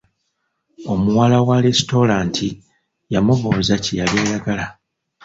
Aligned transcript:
Omuwala 0.93 1.37
wa 1.47 1.57
lesitulanta 1.63 2.47
yamubuuza 3.13 3.75
kye 3.83 3.95
yali 3.99 4.15
ayagala. 4.23 4.65